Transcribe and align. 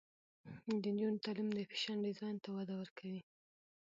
د 0.81 0.83
نجونو 0.93 1.23
تعلیم 1.25 1.49
د 1.53 1.59
فیشن 1.69 1.97
ډیزاین 2.05 2.35
ته 2.43 2.49
وده 2.57 2.73
ورکوي. 2.77 3.21